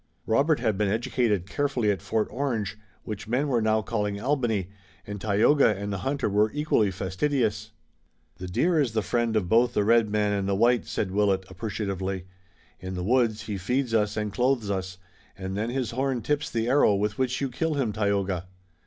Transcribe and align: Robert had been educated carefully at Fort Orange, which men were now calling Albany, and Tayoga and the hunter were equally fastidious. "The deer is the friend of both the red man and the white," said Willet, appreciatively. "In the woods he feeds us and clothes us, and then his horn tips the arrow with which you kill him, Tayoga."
Robert 0.25 0.59
had 0.59 0.79
been 0.79 0.87
educated 0.89 1.45
carefully 1.47 1.91
at 1.91 2.01
Fort 2.01 2.27
Orange, 2.31 2.75
which 3.03 3.27
men 3.27 3.47
were 3.49 3.61
now 3.61 3.83
calling 3.83 4.19
Albany, 4.19 4.71
and 5.05 5.21
Tayoga 5.21 5.75
and 5.77 5.93
the 5.93 5.99
hunter 5.99 6.27
were 6.27 6.51
equally 6.53 6.89
fastidious. 6.89 7.69
"The 8.37 8.47
deer 8.47 8.79
is 8.79 8.93
the 8.93 9.03
friend 9.03 9.35
of 9.35 9.47
both 9.47 9.75
the 9.75 9.83
red 9.83 10.09
man 10.09 10.33
and 10.33 10.49
the 10.49 10.55
white," 10.55 10.87
said 10.87 11.11
Willet, 11.11 11.45
appreciatively. 11.51 12.25
"In 12.79 12.95
the 12.95 13.03
woods 13.03 13.43
he 13.43 13.59
feeds 13.59 13.93
us 13.93 14.17
and 14.17 14.33
clothes 14.33 14.71
us, 14.71 14.97
and 15.37 15.55
then 15.55 15.69
his 15.69 15.91
horn 15.91 16.23
tips 16.23 16.49
the 16.49 16.67
arrow 16.67 16.95
with 16.95 17.19
which 17.19 17.39
you 17.39 17.49
kill 17.49 17.75
him, 17.75 17.93
Tayoga." 17.93 18.47